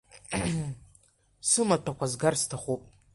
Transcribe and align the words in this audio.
Сымаҭәақәа 1.49 2.05
згар 2.11 2.35
сҭахуп. 2.41 2.81